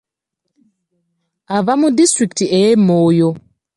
[1.55, 3.29] Ava mu disitulikiti y'e Moyo.